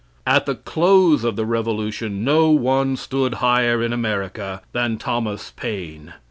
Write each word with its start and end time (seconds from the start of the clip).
At 0.25 0.47
the 0.47 0.55
close 0.55 1.23
of 1.23 1.35
the 1.35 1.45
Revolution 1.45 2.23
no 2.23 2.49
one 2.49 2.97
stood 2.97 3.35
higher 3.35 3.83
in 3.83 3.93
America 3.93 4.63
than 4.71 4.97
Thomas 4.97 5.51
Paine. 5.55 6.15